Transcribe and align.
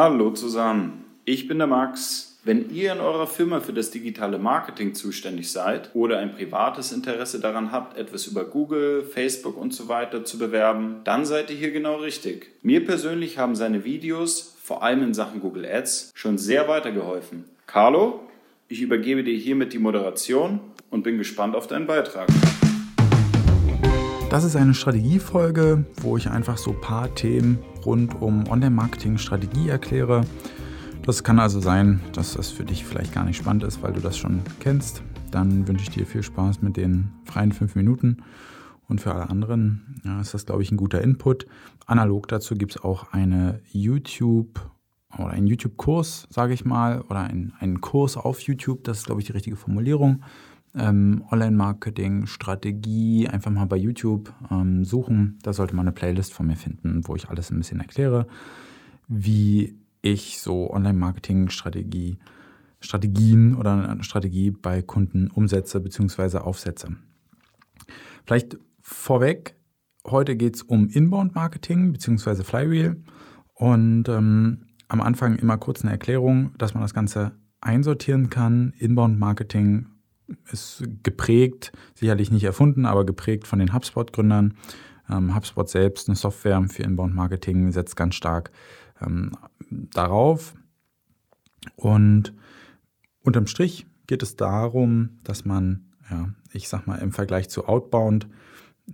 Hallo 0.00 0.30
zusammen, 0.30 1.04
ich 1.24 1.48
bin 1.48 1.58
der 1.58 1.66
Max. 1.66 2.38
Wenn 2.44 2.70
ihr 2.70 2.92
in 2.92 3.00
eurer 3.00 3.26
Firma 3.26 3.58
für 3.58 3.72
das 3.72 3.90
digitale 3.90 4.38
Marketing 4.38 4.94
zuständig 4.94 5.50
seid 5.50 5.90
oder 5.92 6.20
ein 6.20 6.36
privates 6.36 6.92
Interesse 6.92 7.40
daran 7.40 7.72
habt, 7.72 7.98
etwas 7.98 8.28
über 8.28 8.44
Google, 8.44 9.02
Facebook 9.02 9.56
und 9.56 9.74
so 9.74 9.88
weiter 9.88 10.24
zu 10.24 10.38
bewerben, 10.38 11.00
dann 11.02 11.24
seid 11.24 11.50
ihr 11.50 11.56
hier 11.56 11.72
genau 11.72 11.96
richtig. 11.96 12.46
Mir 12.62 12.84
persönlich 12.84 13.38
haben 13.38 13.56
seine 13.56 13.84
Videos, 13.84 14.54
vor 14.62 14.84
allem 14.84 15.02
in 15.02 15.14
Sachen 15.14 15.40
Google 15.40 15.66
Ads, 15.66 16.12
schon 16.14 16.38
sehr 16.38 16.68
weitergeholfen. 16.68 17.46
Carlo, 17.66 18.20
ich 18.68 18.80
übergebe 18.80 19.24
dir 19.24 19.36
hiermit 19.36 19.72
die 19.72 19.80
Moderation 19.80 20.60
und 20.90 21.02
bin 21.02 21.18
gespannt 21.18 21.56
auf 21.56 21.66
deinen 21.66 21.88
Beitrag. 21.88 22.28
Das 24.30 24.44
ist 24.44 24.56
eine 24.56 24.74
Strategiefolge, 24.74 25.86
wo 26.02 26.18
ich 26.18 26.28
einfach 26.28 26.58
so 26.58 26.72
ein 26.72 26.80
paar 26.82 27.14
Themen 27.14 27.60
rund 27.86 28.20
um 28.20 28.46
Online-Marketing-Strategie 28.46 29.70
erkläre. 29.70 30.20
Das 31.02 31.24
kann 31.24 31.38
also 31.38 31.60
sein, 31.60 32.02
dass 32.12 32.34
das 32.34 32.50
für 32.50 32.66
dich 32.66 32.84
vielleicht 32.84 33.14
gar 33.14 33.24
nicht 33.24 33.38
spannend 33.38 33.62
ist, 33.62 33.82
weil 33.82 33.94
du 33.94 34.00
das 34.00 34.18
schon 34.18 34.42
kennst. 34.60 35.02
Dann 35.30 35.66
wünsche 35.66 35.84
ich 35.84 35.90
dir 35.90 36.04
viel 36.04 36.22
Spaß 36.22 36.60
mit 36.60 36.76
den 36.76 37.10
freien 37.24 37.52
fünf 37.52 37.74
Minuten. 37.74 38.18
Und 38.86 39.00
für 39.00 39.14
alle 39.14 39.30
anderen 39.30 40.02
ja, 40.04 40.20
ist 40.20 40.34
das, 40.34 40.44
glaube 40.44 40.62
ich, 40.62 40.70
ein 40.70 40.76
guter 40.76 41.00
Input. 41.00 41.46
Analog 41.86 42.28
dazu 42.28 42.54
gibt 42.54 42.76
es 42.76 42.84
auch 42.84 43.12
eine 43.12 43.60
YouTube- 43.72 44.60
oder 45.16 45.28
einen 45.28 45.46
YouTube-Kurs, 45.46 46.28
sage 46.28 46.52
ich 46.52 46.66
mal, 46.66 47.00
oder 47.00 47.20
einen 47.20 47.80
Kurs 47.80 48.18
auf 48.18 48.40
YouTube. 48.40 48.84
Das 48.84 48.98
ist, 48.98 49.06
glaube 49.06 49.22
ich, 49.22 49.26
die 49.26 49.32
richtige 49.32 49.56
Formulierung 49.56 50.22
ähm, 50.74 51.24
Online-Marketing, 51.30 52.26
Strategie, 52.26 53.28
einfach 53.28 53.50
mal 53.50 53.66
bei 53.66 53.76
YouTube 53.76 54.32
ähm, 54.50 54.84
suchen. 54.84 55.38
Da 55.42 55.52
sollte 55.52 55.74
man 55.74 55.86
eine 55.86 55.92
Playlist 55.92 56.32
von 56.32 56.46
mir 56.46 56.56
finden, 56.56 57.06
wo 57.06 57.16
ich 57.16 57.28
alles 57.28 57.50
ein 57.50 57.58
bisschen 57.58 57.80
erkläre, 57.80 58.26
wie 59.08 59.78
ich 60.02 60.40
so 60.40 60.70
Online-Marketing, 60.70 61.50
Strategie, 61.50 62.18
Strategien 62.80 63.54
oder 63.56 63.90
eine 63.90 64.04
Strategie 64.04 64.50
bei 64.50 64.82
Kunden 64.82 65.30
umsetze 65.30 65.80
bzw. 65.80 66.38
aufsetze. 66.38 66.96
Vielleicht 68.24 68.58
vorweg, 68.80 69.56
heute 70.06 70.36
geht 70.36 70.56
es 70.56 70.62
um 70.62 70.88
Inbound-Marketing 70.88 71.92
bzw. 71.92 72.44
Flywheel 72.44 73.02
und 73.54 74.08
ähm, 74.08 74.66
am 74.88 75.00
Anfang 75.00 75.36
immer 75.36 75.58
kurz 75.58 75.82
eine 75.82 75.90
Erklärung, 75.90 76.54
dass 76.56 76.74
man 76.74 76.82
das 76.82 76.94
Ganze 76.94 77.32
einsortieren 77.60 78.30
kann. 78.30 78.72
Inbound-Marketing 78.78 79.86
ist 80.50 80.84
geprägt, 81.02 81.72
sicherlich 81.94 82.30
nicht 82.30 82.44
erfunden, 82.44 82.86
aber 82.86 83.06
geprägt 83.06 83.46
von 83.46 83.58
den 83.58 83.72
HubSpot-Gründern. 83.72 84.54
Ähm, 85.10 85.34
HubSpot 85.34 85.68
selbst, 85.68 86.08
eine 86.08 86.16
Software 86.16 86.62
für 86.68 86.82
Inbound-Marketing, 86.82 87.72
setzt 87.72 87.96
ganz 87.96 88.14
stark 88.14 88.50
ähm, 89.00 89.32
darauf. 89.70 90.54
Und 91.76 92.34
unterm 93.22 93.46
Strich 93.46 93.86
geht 94.06 94.22
es 94.22 94.36
darum, 94.36 95.18
dass 95.24 95.44
man, 95.44 95.86
ja, 96.10 96.28
ich 96.52 96.68
sag 96.68 96.86
mal, 96.86 96.96
im 96.96 97.12
Vergleich 97.12 97.48
zu 97.48 97.66
Outbound 97.66 98.28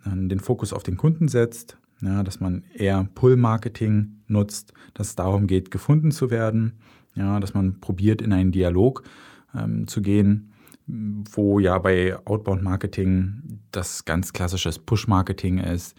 äh, 0.05 0.29
den 0.29 0.41
Fokus 0.41 0.73
auf 0.73 0.83
den 0.83 0.97
Kunden 0.97 1.29
setzt, 1.29 1.79
ja, 2.01 2.23
dass 2.23 2.41
man 2.41 2.65
eher 2.75 3.09
Pull-Marketing 3.15 4.23
nutzt, 4.29 4.73
dass 4.95 5.09
es 5.09 5.17
darum 5.17 5.47
geht, 5.47 5.71
gefunden 5.71 6.11
zu 6.13 6.31
werden, 6.31 6.79
ja, 7.15 7.41
dass 7.41 7.55
man 7.55 7.81
probiert, 7.81 8.23
in 8.23 8.33
einen 8.33 8.53
Dialog 8.53 9.03
ähm, 9.55 9.87
zu 9.89 10.01
gehen 10.01 10.54
wo 10.87 11.59
ja 11.59 11.79
bei 11.79 12.17
Outbound 12.27 12.63
Marketing 12.63 13.61
das 13.73 14.05
ganz 14.05 14.33
klassisches 14.33 14.79
Push-Marketing 14.79 15.59
ist. 15.59 15.97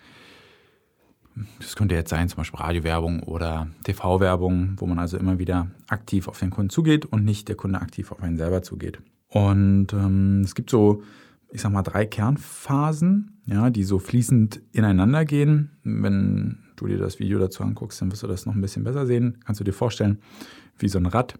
Das 1.59 1.75
könnte 1.75 1.95
jetzt 1.95 2.09
sein, 2.09 2.30
zum 2.30 2.38
Beispiel 2.38 2.59
Radiowerbung 2.59 3.23
oder 3.23 3.67
TV-Werbung, 3.83 4.75
wo 4.78 4.86
man 4.86 5.00
also 5.00 5.17
immer 5.17 5.38
wieder 5.38 5.69
aktiv 5.89 6.28
auf 6.28 6.39
den 6.39 6.50
Kunden 6.50 6.69
zugeht 6.69 7.06
und 7.06 7.25
nicht 7.25 7.50
der 7.50 7.56
Kunde 7.56 7.81
aktiv 7.81 8.11
auf 8.11 8.22
einen 8.23 8.38
selber 8.38 8.61
zugeht. 8.61 9.00
Und 9.28 9.91
ähm, 9.91 10.41
es 10.45 10.56
gibt 10.56 10.69
so, 10.69 11.03
ich 11.52 11.61
sag 11.61 11.72
mal, 11.72 11.83
drei 11.83 12.06
Kernphasen, 12.06 13.41
ja, 13.46 13.69
die 13.69 13.84
so 13.84 14.00
fließend 14.00 14.62
ineinander 14.72 15.25
gehen. 15.25 15.72
Wenn 15.84 16.59
du 16.78 16.88
dir 16.88 16.97
das 16.97 17.19
Video 17.19 17.38
dazu 17.38 17.63
anguckst, 17.63 18.02
dann 18.02 18.12
wirst 18.12 18.23
du 18.23 18.28
das 18.28 18.46
noch 18.46 18.56
ein 18.56 18.62
bisschen 18.62 18.85
besser 18.85 19.06
sehen. 19.06 19.40
Kannst 19.46 19.59
du 19.59 19.66
dir 19.66 19.73
vorstellen, 19.73 20.19
wie 20.78 20.88
so 20.88 21.00
ein 21.00 21.06
Rad. 21.06 21.38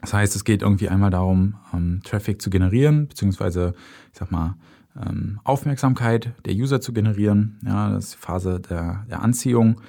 Das 0.00 0.12
heißt, 0.12 0.36
es 0.36 0.44
geht 0.44 0.62
irgendwie 0.62 0.88
einmal 0.88 1.10
darum, 1.10 1.56
ähm, 1.72 2.00
Traffic 2.04 2.40
zu 2.40 2.50
generieren, 2.50 3.08
beziehungsweise, 3.08 3.74
ich 4.12 4.18
sag 4.18 4.30
mal, 4.30 4.56
ähm, 5.00 5.40
Aufmerksamkeit 5.44 6.34
der 6.44 6.54
User 6.54 6.80
zu 6.80 6.92
generieren. 6.92 7.58
Ja, 7.64 7.90
das 7.90 8.06
ist 8.06 8.14
die 8.14 8.18
Phase 8.18 8.60
der, 8.60 9.04
der 9.10 9.22
Anziehung. 9.22 9.80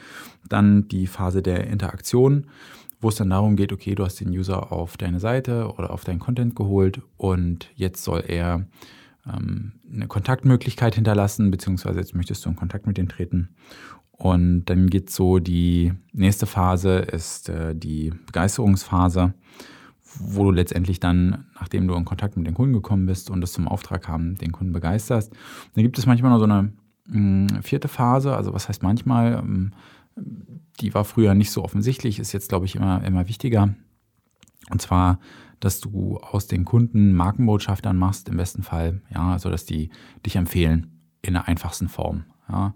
Dann 0.48 0.88
die 0.88 1.08
Phase 1.08 1.42
der 1.42 1.68
Interaktion, 1.68 2.48
wo 3.02 3.10
es 3.10 3.16
dann 3.16 3.30
darum 3.30 3.56
geht, 3.56 3.72
okay, 3.72 3.96
du 3.96 4.04
hast 4.04 4.20
den 4.20 4.30
User 4.30 4.72
auf 4.72 4.98
deine 4.98 5.20
Seite 5.20 5.74
oder 5.78 5.92
auf 5.92 6.04
deinen 6.04 6.20
Content 6.20 6.56
geholt 6.56 7.02
und 7.18 7.70
jetzt 7.76 8.04
soll 8.04 8.24
er 8.28 8.66
ähm, 9.28 9.74
eine 9.92 10.08
Kontaktmöglichkeit 10.08 10.96
hinterlassen, 10.96 11.52
beziehungsweise 11.52 12.00
jetzt 12.00 12.16
möchtest 12.16 12.46
du 12.46 12.50
in 12.50 12.56
Kontakt 12.56 12.88
mit 12.88 12.98
ihm 12.98 13.10
treten. 13.10 13.50
Und 14.12 14.66
dann 14.66 14.88
geht 14.88 15.10
so 15.10 15.40
die 15.40 15.94
nächste 16.12 16.46
Phase, 16.46 16.98
ist 16.98 17.48
äh, 17.48 17.74
die 17.74 18.12
Begeisterungsphase 18.26 19.34
wo 20.18 20.46
du 20.46 20.52
letztendlich 20.52 21.00
dann, 21.00 21.46
nachdem 21.60 21.88
du 21.88 21.94
in 21.96 22.06
Kontakt 22.06 22.38
mit 22.38 22.48
den 22.48 22.54
Kunden 22.54 22.74
gekommen 22.74 23.06
bist 23.06 23.30
und 23.30 23.44
es 23.44 23.54
zum 23.54 23.68
Auftrag 23.68 24.08
haben, 24.08 24.36
den 24.36 24.52
Kunden 24.52 24.74
begeisterst. 24.74 25.34
Dann 25.74 25.84
gibt 25.84 25.98
es 25.98 26.06
manchmal 26.06 26.32
noch 26.32 26.40
so 26.40 26.46
eine 26.46 26.74
mh, 27.06 27.52
hm, 27.52 27.64
vierte 27.64 27.88
Phase, 27.88 28.36
also 28.36 28.54
was 28.54 28.68
heißt 28.68 28.84
manchmal, 28.84 29.34
ähm, 29.34 29.72
die 30.80 30.94
war 30.94 31.06
früher 31.06 31.34
nicht 31.34 31.52
so 31.52 31.64
offensichtlich, 31.64 32.20
ist 32.20 32.32
jetzt, 32.32 32.50
glaube 32.50 32.66
ich, 32.66 32.76
immer, 32.76 33.04
immer 33.04 33.28
wichtiger. 33.28 33.76
Und 34.70 34.82
zwar, 34.82 35.20
dass 35.60 35.80
du 35.80 36.18
aus 36.18 36.48
den 36.48 36.66
Kunden 36.66 37.14
Markenbotschaftern 37.14 37.98
machst, 37.98 38.30
im 38.30 38.38
besten 38.38 38.64
Fall, 38.64 39.02
ja, 39.14 39.32
also 39.34 39.50
dass 39.50 39.66
die 39.66 39.90
dich 40.26 40.36
empfehlen 40.36 41.00
in 41.22 41.34
der 41.34 41.48
einfachsten 41.48 41.90
Form. 41.90 42.26
Ja. 42.48 42.74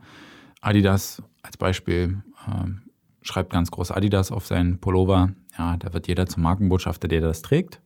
Adidas 0.61 1.22
als 1.41 1.57
Beispiel 1.57 2.23
äh, 2.47 2.69
schreibt 3.23 3.51
ganz 3.51 3.72
groß 3.72 3.91
Adidas 3.91 4.31
auf 4.31 4.45
seinen 4.45 4.79
Pullover. 4.79 5.31
Ja, 5.57 5.78
da 5.78 5.94
wird 5.94 6.07
jeder 6.07 6.28
zum 6.28 6.44
Markenbotschafter, 6.44 7.07
der 7.07 7.22
das 7.22 7.41
trägt. 7.41 7.81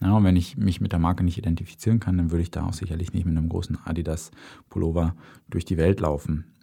Ja, 0.00 0.12
und 0.12 0.24
wenn 0.24 0.36
ich 0.36 0.56
mich 0.56 0.80
mit 0.80 0.92
der 0.92 0.98
Marke 0.98 1.24
nicht 1.24 1.36
identifizieren 1.36 2.00
kann, 2.00 2.16
dann 2.16 2.30
würde 2.30 2.42
ich 2.42 2.50
da 2.50 2.64
auch 2.64 2.72
sicherlich 2.72 3.12
nicht 3.12 3.26
mit 3.26 3.36
einem 3.36 3.48
großen 3.48 3.78
Adidas-Pullover 3.84 5.14
durch 5.48 5.64
die 5.66 5.76
Welt 5.76 6.00
laufen. 6.00 6.54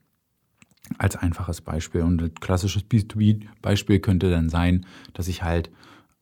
Als 0.97 1.15
einfaches 1.15 1.61
Beispiel. 1.61 2.01
Und 2.01 2.21
ein 2.21 2.33
klassisches 2.33 2.83
B2B-Beispiel 2.83 3.99
könnte 3.99 4.31
dann 4.31 4.49
sein, 4.49 4.85
dass 5.13 5.27
ich 5.27 5.43
halt 5.43 5.69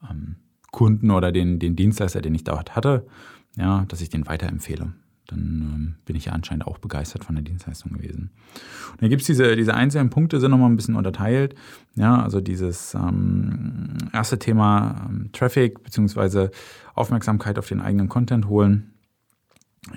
ähm, 0.09 0.37
Kunden 0.71 1.11
oder 1.11 1.31
den, 1.31 1.59
den 1.59 1.75
Dienstleister, 1.75 2.21
den 2.21 2.35
ich 2.35 2.43
dort 2.43 2.75
hatte, 2.75 3.07
ja, 3.55 3.85
dass 3.87 4.01
ich 4.01 4.09
den 4.09 4.27
weiterempfehle 4.27 4.93
dann 5.27 5.39
ähm, 5.39 5.95
bin 6.05 6.15
ich 6.15 6.25
ja 6.25 6.33
anscheinend 6.33 6.67
auch 6.67 6.77
begeistert 6.77 7.23
von 7.23 7.35
der 7.35 7.43
Dienstleistung 7.43 7.93
gewesen. 7.93 8.31
Und 8.91 9.01
dann 9.01 9.09
gibt 9.09 9.21
es 9.21 9.27
diese, 9.27 9.55
diese 9.55 9.73
einzelnen 9.73 10.09
Punkte, 10.09 10.39
sind 10.39 10.51
nochmal 10.51 10.69
ein 10.69 10.75
bisschen 10.75 10.95
unterteilt. 10.95 11.55
Ja, 11.95 12.21
also 12.21 12.41
dieses 12.41 12.93
ähm, 12.93 13.97
erste 14.13 14.39
Thema 14.39 15.07
ähm, 15.09 15.29
Traffic 15.33 15.83
beziehungsweise 15.83 16.51
Aufmerksamkeit 16.93 17.57
auf 17.57 17.67
den 17.67 17.81
eigenen 17.81 18.09
Content 18.09 18.47
holen. 18.47 18.93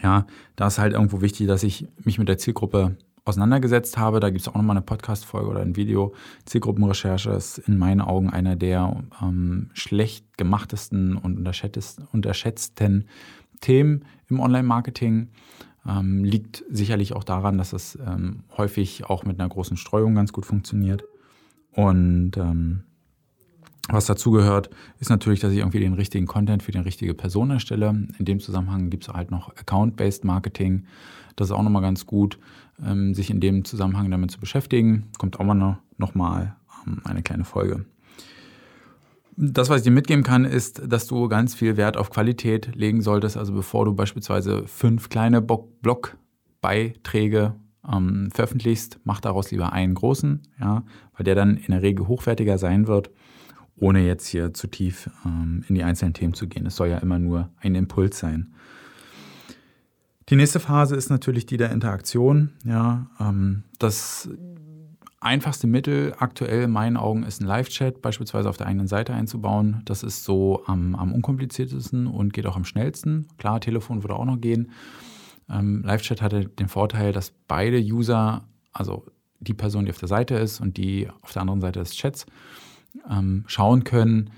Ja, 0.02 0.26
da 0.56 0.66
ist 0.66 0.78
halt 0.78 0.92
irgendwo 0.92 1.20
wichtig, 1.20 1.46
dass 1.46 1.62
ich 1.62 1.88
mich 2.04 2.18
mit 2.18 2.28
der 2.28 2.38
Zielgruppe 2.38 2.96
auseinandergesetzt 3.24 3.98
habe. 3.98 4.20
Da 4.20 4.30
gibt 4.30 4.40
es 4.40 4.48
auch 4.48 4.54
nochmal 4.54 4.76
eine 4.76 4.84
Podcast-Folge 4.84 5.48
oder 5.48 5.60
ein 5.60 5.76
Video. 5.76 6.14
Zielgruppenrecherche 6.44 7.30
ist 7.30 7.58
in 7.58 7.78
meinen 7.78 8.00
Augen 8.00 8.30
einer 8.30 8.56
der 8.56 9.02
ähm, 9.22 9.70
schlecht 9.74 10.36
gemachtesten 10.36 11.16
und 11.16 11.38
unterschätzten 12.12 13.08
Themen 13.60 14.04
im 14.28 14.40
Online-Marketing. 14.40 15.28
Ähm, 15.86 16.24
liegt 16.24 16.64
sicherlich 16.70 17.14
auch 17.14 17.24
daran, 17.24 17.58
dass 17.58 17.72
es 17.72 17.98
ähm, 18.06 18.44
häufig 18.56 19.04
auch 19.06 19.24
mit 19.24 19.40
einer 19.40 19.48
großen 19.48 19.76
Streuung 19.76 20.14
ganz 20.14 20.32
gut 20.32 20.44
funktioniert. 20.46 21.04
Und 21.72 22.36
ähm, 22.36 22.84
was 23.88 24.06
dazugehört, 24.06 24.70
ist 25.00 25.10
natürlich, 25.10 25.40
dass 25.40 25.52
ich 25.52 25.58
irgendwie 25.58 25.80
den 25.80 25.94
richtigen 25.94 26.26
Content 26.26 26.62
für 26.62 26.70
die 26.72 26.78
richtige 26.78 27.12
Person 27.14 27.50
erstelle. 27.50 28.06
In 28.18 28.24
dem 28.24 28.40
Zusammenhang 28.40 28.88
gibt 28.90 29.08
es 29.08 29.12
halt 29.12 29.30
noch 29.30 29.50
Account-Based 29.56 30.24
Marketing. 30.24 30.84
Das 31.36 31.48
ist 31.48 31.52
auch 31.52 31.62
nochmal 31.62 31.82
ganz 31.82 32.06
gut, 32.06 32.38
ähm, 32.84 33.14
sich 33.14 33.30
in 33.30 33.40
dem 33.40 33.64
Zusammenhang 33.64 34.10
damit 34.10 34.30
zu 34.30 34.40
beschäftigen. 34.40 35.08
Kommt 35.18 35.40
auch 35.40 35.44
mal 35.44 35.54
noch, 35.54 35.76
noch 35.96 36.14
mal 36.14 36.56
ähm, 36.86 37.00
eine 37.04 37.22
kleine 37.22 37.44
Folge. 37.44 37.86
Das, 39.36 39.70
was 39.70 39.78
ich 39.78 39.84
dir 39.84 39.92
mitgeben 39.92 40.24
kann, 40.24 40.44
ist, 40.44 40.82
dass 40.84 41.06
du 41.06 41.28
ganz 41.28 41.54
viel 41.54 41.76
Wert 41.76 41.96
auf 41.96 42.10
Qualität 42.10 42.74
legen 42.74 43.02
solltest. 43.02 43.36
Also 43.36 43.52
bevor 43.52 43.84
du 43.84 43.94
beispielsweise 43.94 44.66
fünf 44.66 45.10
kleine 45.10 45.40
Blogbeiträge 45.40 47.54
ähm, 47.90 48.30
veröffentlichst, 48.32 48.98
mach 49.04 49.20
daraus 49.20 49.52
lieber 49.52 49.72
einen 49.72 49.94
großen, 49.94 50.42
ja, 50.60 50.82
weil 51.16 51.24
der 51.24 51.36
dann 51.36 51.56
in 51.56 51.70
der 51.70 51.82
Regel 51.82 52.08
hochwertiger 52.08 52.58
sein 52.58 52.88
wird, 52.88 53.10
ohne 53.80 54.06
jetzt 54.06 54.26
hier 54.26 54.52
zu 54.54 54.66
tief 54.66 55.10
ähm, 55.24 55.64
in 55.68 55.74
die 55.74 55.84
einzelnen 55.84 56.14
Themen 56.14 56.34
zu 56.34 56.48
gehen. 56.48 56.66
Es 56.66 56.76
soll 56.76 56.88
ja 56.88 56.98
immer 56.98 57.18
nur 57.18 57.50
ein 57.60 57.74
Impuls 57.74 58.18
sein. 58.18 58.54
Die 60.28 60.36
nächste 60.36 60.60
Phase 60.60 60.94
ist 60.94 61.10
natürlich 61.10 61.46
die 61.46 61.56
der 61.56 61.70
Interaktion. 61.72 62.52
Ja, 62.64 63.10
ähm, 63.18 63.64
das 63.78 64.28
einfachste 65.20 65.66
Mittel 65.66 66.14
aktuell 66.18 66.64
in 66.64 66.70
meinen 66.70 66.96
Augen 66.96 67.22
ist 67.22 67.40
ein 67.40 67.46
Live-Chat 67.46 68.02
beispielsweise 68.02 68.48
auf 68.48 68.56
der 68.56 68.66
eigenen 68.66 68.86
Seite 68.86 69.14
einzubauen. 69.14 69.82
Das 69.84 70.02
ist 70.02 70.24
so 70.24 70.62
am, 70.66 70.94
am 70.94 71.12
unkompliziertesten 71.12 72.06
und 72.06 72.32
geht 72.32 72.46
auch 72.46 72.56
am 72.56 72.64
schnellsten. 72.64 73.26
Klar, 73.38 73.60
Telefon 73.60 74.02
würde 74.02 74.14
auch 74.14 74.24
noch 74.24 74.40
gehen. 74.40 74.70
Ähm, 75.50 75.82
Live-Chat 75.82 76.20
hatte 76.20 76.46
den 76.46 76.68
Vorteil, 76.68 77.12
dass 77.12 77.32
beide 77.48 77.78
User, 77.78 78.44
also 78.72 79.06
die 79.40 79.54
Person, 79.54 79.86
die 79.86 79.90
auf 79.90 79.98
der 79.98 80.08
Seite 80.08 80.34
ist 80.34 80.60
und 80.60 80.76
die 80.76 81.08
auf 81.22 81.32
der 81.32 81.42
anderen 81.42 81.60
Seite 81.60 81.80
des 81.80 81.94
Chats, 81.94 82.26
ähm, 83.10 83.44
schauen 83.46 83.84
können, 83.84 84.30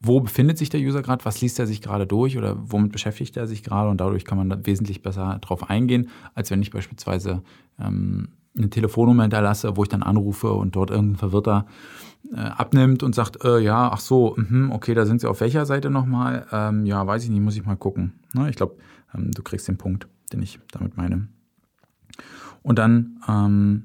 wo 0.00 0.20
befindet 0.20 0.58
sich 0.58 0.68
der 0.68 0.80
User 0.80 1.02
gerade, 1.02 1.24
was 1.24 1.40
liest 1.40 1.58
er 1.60 1.66
sich 1.66 1.80
gerade 1.80 2.06
durch 2.06 2.36
oder 2.36 2.56
womit 2.58 2.92
beschäftigt 2.92 3.36
er 3.36 3.46
sich 3.46 3.62
gerade 3.62 3.88
und 3.88 4.00
dadurch 4.00 4.24
kann 4.24 4.36
man 4.36 4.66
wesentlich 4.66 5.02
besser 5.02 5.38
darauf 5.40 5.70
eingehen, 5.70 6.08
als 6.34 6.50
wenn 6.50 6.60
ich 6.60 6.70
beispielsweise 6.70 7.42
ähm, 7.78 8.28
eine 8.56 8.68
Telefonnummer 8.68 9.22
hinterlasse, 9.22 9.76
wo 9.76 9.82
ich 9.84 9.88
dann 9.88 10.02
anrufe 10.02 10.52
und 10.52 10.76
dort 10.76 10.90
irgendein 10.90 11.16
Verwirrter 11.16 11.66
äh, 12.32 12.40
abnimmt 12.40 13.02
und 13.02 13.14
sagt, 13.14 13.44
äh, 13.44 13.60
ja, 13.60 13.90
ach 13.92 14.00
so, 14.00 14.34
mh, 14.36 14.74
okay, 14.74 14.94
da 14.94 15.06
sind 15.06 15.20
Sie 15.20 15.28
auf 15.28 15.40
welcher 15.40 15.66
Seite 15.66 15.88
nochmal? 15.88 16.46
Ähm, 16.52 16.84
ja, 16.84 17.06
weiß 17.06 17.24
ich 17.24 17.30
nicht, 17.30 17.40
muss 17.40 17.56
ich 17.56 17.64
mal 17.64 17.76
gucken. 17.76 18.12
Ne? 18.34 18.50
Ich 18.50 18.56
glaube, 18.56 18.76
ähm, 19.14 19.30
du 19.30 19.42
kriegst 19.42 19.68
den 19.68 19.78
Punkt, 19.78 20.06
den 20.32 20.42
ich 20.42 20.58
damit 20.70 20.96
meine. 20.96 21.28
Und 22.62 22.78
dann 22.78 23.20
ähm, 23.28 23.84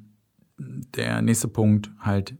der 0.96 1.22
nächste 1.22 1.48
Punkt, 1.48 1.92
halt 2.00 2.36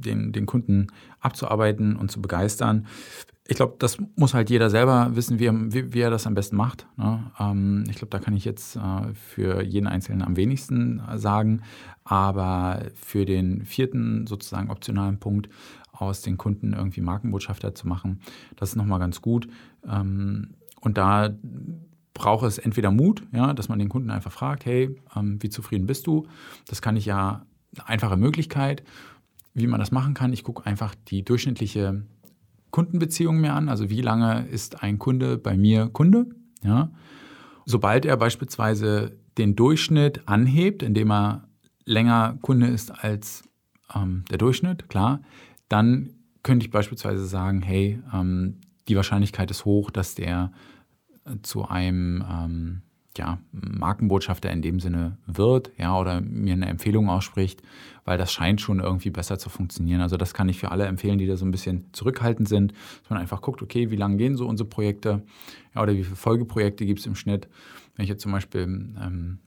den, 0.00 0.32
den 0.32 0.46
Kunden 0.46 0.88
abzuarbeiten 1.20 1.96
und 1.96 2.10
zu 2.10 2.20
begeistern. 2.20 2.86
Ich 3.48 3.56
glaube, 3.56 3.76
das 3.78 3.98
muss 4.16 4.34
halt 4.34 4.50
jeder 4.50 4.70
selber 4.70 5.10
wissen, 5.14 5.38
wie, 5.38 5.48
wie, 5.72 5.92
wie 5.94 6.00
er 6.00 6.10
das 6.10 6.26
am 6.26 6.34
besten 6.34 6.56
macht. 6.56 6.86
Ne? 6.96 7.30
Ähm, 7.38 7.84
ich 7.88 7.96
glaube, 7.96 8.10
da 8.10 8.18
kann 8.18 8.34
ich 8.34 8.44
jetzt 8.44 8.76
äh, 8.76 9.14
für 9.14 9.62
jeden 9.62 9.86
Einzelnen 9.86 10.22
am 10.22 10.36
wenigsten 10.36 11.00
äh, 11.00 11.16
sagen. 11.18 11.62
Aber 12.02 12.82
für 12.94 13.24
den 13.24 13.64
vierten 13.64 14.26
sozusagen 14.26 14.70
optionalen 14.70 15.18
Punkt 15.18 15.48
aus 15.92 16.22
den 16.22 16.36
Kunden 16.36 16.72
irgendwie 16.72 17.00
Markenbotschafter 17.00 17.74
zu 17.74 17.88
machen, 17.88 18.20
das 18.56 18.70
ist 18.70 18.76
nochmal 18.76 18.98
ganz 18.98 19.22
gut. 19.22 19.48
Ähm, 19.88 20.54
und 20.80 20.98
da 20.98 21.30
braucht 22.14 22.46
es 22.46 22.58
entweder 22.58 22.90
Mut, 22.90 23.22
ja, 23.32 23.52
dass 23.52 23.68
man 23.68 23.78
den 23.78 23.88
Kunden 23.88 24.10
einfach 24.10 24.32
fragt, 24.32 24.64
hey, 24.64 24.96
ähm, 25.14 25.42
wie 25.42 25.50
zufrieden 25.50 25.86
bist 25.86 26.06
du? 26.06 26.26
Das 26.66 26.82
kann 26.82 26.96
ich 26.96 27.06
ja 27.06 27.44
eine 27.76 27.88
einfache 27.88 28.16
Möglichkeit 28.16 28.82
wie 29.56 29.66
man 29.66 29.80
das 29.80 29.90
machen 29.90 30.14
kann. 30.14 30.32
Ich 30.32 30.44
gucke 30.44 30.66
einfach 30.66 30.94
die 31.08 31.24
durchschnittliche 31.24 32.02
Kundenbeziehung 32.70 33.40
mir 33.40 33.54
an. 33.54 33.68
Also 33.68 33.88
wie 33.88 34.02
lange 34.02 34.46
ist 34.48 34.82
ein 34.82 34.98
Kunde 34.98 35.38
bei 35.38 35.56
mir 35.56 35.88
Kunde? 35.88 36.26
Ja. 36.62 36.90
Sobald 37.64 38.04
er 38.04 38.16
beispielsweise 38.18 39.16
den 39.38 39.56
Durchschnitt 39.56 40.28
anhebt, 40.28 40.82
indem 40.82 41.10
er 41.10 41.48
länger 41.86 42.38
Kunde 42.42 42.66
ist 42.66 42.90
als 43.02 43.44
ähm, 43.94 44.24
der 44.30 44.38
Durchschnitt, 44.38 44.88
klar, 44.88 45.22
dann 45.68 46.10
könnte 46.42 46.66
ich 46.66 46.70
beispielsweise 46.70 47.26
sagen, 47.26 47.62
hey, 47.62 48.00
ähm, 48.12 48.60
die 48.88 48.96
Wahrscheinlichkeit 48.96 49.50
ist 49.50 49.64
hoch, 49.64 49.90
dass 49.90 50.14
der 50.14 50.52
zu 51.42 51.66
einem 51.66 52.24
ähm, 52.30 52.82
ja, 53.18 53.38
Markenbotschafter 53.52 54.50
in 54.50 54.62
dem 54.62 54.80
Sinne 54.80 55.18
wird, 55.26 55.70
ja, 55.78 55.98
oder 55.98 56.20
mir 56.20 56.52
eine 56.52 56.66
Empfehlung 56.66 57.08
ausspricht, 57.08 57.62
weil 58.04 58.18
das 58.18 58.32
scheint 58.32 58.60
schon 58.60 58.80
irgendwie 58.80 59.10
besser 59.10 59.38
zu 59.38 59.50
funktionieren. 59.50 60.00
Also 60.00 60.16
das 60.16 60.34
kann 60.34 60.48
ich 60.48 60.58
für 60.58 60.70
alle 60.70 60.86
empfehlen, 60.86 61.18
die 61.18 61.26
da 61.26 61.36
so 61.36 61.44
ein 61.44 61.50
bisschen 61.50 61.86
zurückhaltend 61.92 62.48
sind, 62.48 62.72
dass 63.02 63.10
man 63.10 63.18
einfach 63.18 63.42
guckt, 63.42 63.62
okay, 63.62 63.90
wie 63.90 63.96
lange 63.96 64.16
gehen 64.16 64.36
so 64.36 64.46
unsere 64.46 64.68
Projekte, 64.68 65.22
ja, 65.74 65.82
oder 65.82 65.94
wie 65.94 66.04
viele 66.04 66.16
Folgeprojekte 66.16 66.86
gibt 66.86 67.00
es 67.00 67.06
im 67.06 67.14
Schnitt. 67.14 67.48
Wenn 67.94 68.04
ich 68.04 68.08
jetzt 68.08 68.22
zum 68.22 68.32
Beispiel 68.32 68.62
ähm, 68.62 69.38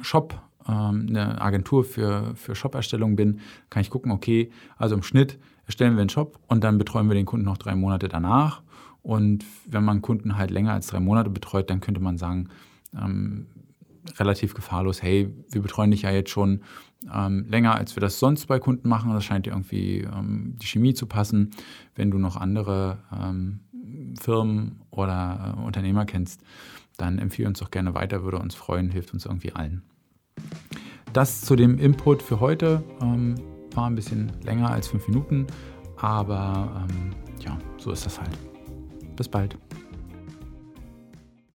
Shop, 0.00 0.40
ähm, 0.68 1.06
eine 1.08 1.40
Agentur 1.40 1.84
für, 1.84 2.34
für 2.36 2.54
Shop-Erstellung 2.54 3.16
bin, 3.16 3.40
kann 3.70 3.82
ich 3.82 3.90
gucken, 3.90 4.12
okay, 4.12 4.50
also 4.76 4.94
im 4.94 5.02
Schnitt 5.02 5.38
erstellen 5.66 5.94
wir 5.94 6.00
einen 6.00 6.10
Shop 6.10 6.38
und 6.48 6.64
dann 6.64 6.78
betreuen 6.78 7.08
wir 7.08 7.14
den 7.14 7.26
Kunden 7.26 7.46
noch 7.46 7.58
drei 7.58 7.74
Monate 7.74 8.08
danach. 8.08 8.62
Und 9.02 9.44
wenn 9.66 9.84
man 9.84 10.00
Kunden 10.00 10.38
halt 10.38 10.50
länger 10.50 10.72
als 10.72 10.86
drei 10.86 11.00
Monate 11.00 11.28
betreut, 11.28 11.68
dann 11.68 11.80
könnte 11.80 12.00
man 12.00 12.16
sagen, 12.16 12.48
ähm, 12.96 13.46
relativ 14.18 14.54
gefahrlos, 14.54 15.02
hey, 15.02 15.32
wir 15.50 15.62
betreuen 15.62 15.90
dich 15.90 16.02
ja 16.02 16.10
jetzt 16.10 16.30
schon 16.30 16.60
ähm, 17.12 17.46
länger, 17.48 17.74
als 17.74 17.96
wir 17.96 18.00
das 18.00 18.18
sonst 18.18 18.46
bei 18.46 18.58
Kunden 18.58 18.88
machen. 18.88 19.12
Das 19.12 19.24
scheint 19.24 19.46
dir 19.46 19.50
irgendwie 19.50 20.00
ähm, 20.00 20.56
die 20.60 20.66
Chemie 20.66 20.94
zu 20.94 21.06
passen. 21.06 21.50
Wenn 21.94 22.10
du 22.10 22.18
noch 22.18 22.36
andere 22.36 22.98
ähm, 23.12 23.60
Firmen 24.20 24.82
oder 24.90 25.56
äh, 25.56 25.60
Unternehmer 25.60 26.04
kennst, 26.04 26.42
dann 26.96 27.18
empfehle 27.18 27.48
uns 27.48 27.58
doch 27.58 27.70
gerne 27.70 27.94
weiter, 27.94 28.22
würde 28.22 28.38
uns 28.38 28.54
freuen, 28.54 28.90
hilft 28.90 29.12
uns 29.12 29.26
irgendwie 29.26 29.52
allen. 29.52 29.82
Das 31.12 31.42
zu 31.42 31.56
dem 31.56 31.78
Input 31.78 32.22
für 32.22 32.40
heute 32.40 32.82
ähm, 33.00 33.34
war 33.72 33.88
ein 33.88 33.94
bisschen 33.94 34.32
länger 34.42 34.70
als 34.70 34.88
fünf 34.88 35.06
Minuten, 35.08 35.46
aber 35.96 36.86
ähm, 36.88 37.14
ja, 37.40 37.58
so 37.78 37.92
ist 37.92 38.06
das 38.06 38.20
halt. 38.20 38.36
Bis 39.16 39.28
bald. 39.28 39.56